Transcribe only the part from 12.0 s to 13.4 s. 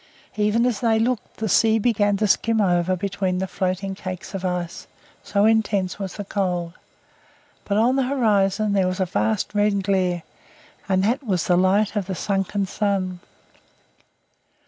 the sunken sun.